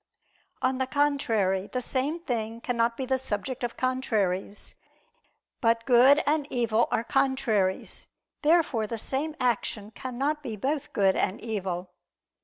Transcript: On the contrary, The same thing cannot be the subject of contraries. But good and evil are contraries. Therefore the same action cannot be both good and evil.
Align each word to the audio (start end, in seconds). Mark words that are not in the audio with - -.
On 0.63 0.79
the 0.79 0.87
contrary, 0.87 1.67
The 1.67 1.79
same 1.79 2.21
thing 2.21 2.59
cannot 2.59 2.97
be 2.97 3.05
the 3.05 3.19
subject 3.19 3.63
of 3.63 3.77
contraries. 3.77 4.75
But 5.61 5.85
good 5.85 6.23
and 6.25 6.47
evil 6.51 6.87
are 6.89 7.03
contraries. 7.03 8.07
Therefore 8.41 8.87
the 8.87 8.97
same 8.97 9.35
action 9.39 9.91
cannot 9.91 10.41
be 10.41 10.55
both 10.55 10.91
good 10.91 11.15
and 11.15 11.39
evil. 11.39 11.91